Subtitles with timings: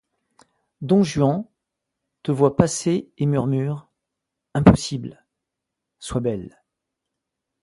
[0.81, 1.47] Don Juan
[2.23, 3.87] te voit passer et murmure:
[4.55, 5.27] Impossible!—
[5.99, 6.59] Sois belle.